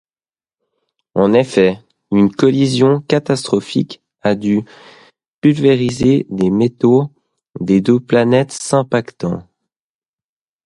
[1.13, 1.77] En effet,
[2.11, 4.63] une collision catastrophique a pu
[5.41, 7.11] pulvériser les manteaux
[7.59, 9.43] des deux planètes s'impactant.